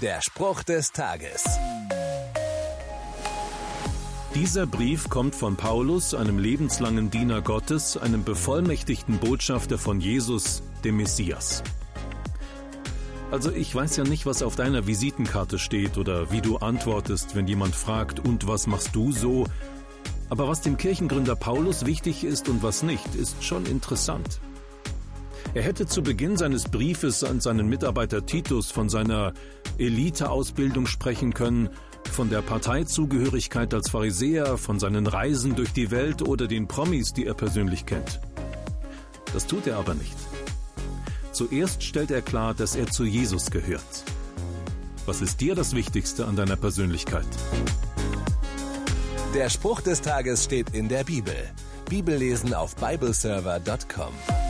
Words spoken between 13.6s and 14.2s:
weiß ja